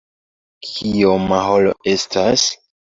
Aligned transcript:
Kioma 0.69 1.43
horo 1.51 1.79
estas? 1.97 2.53